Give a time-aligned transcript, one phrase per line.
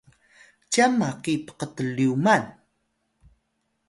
[0.71, 2.43] cyan maki pktlyuman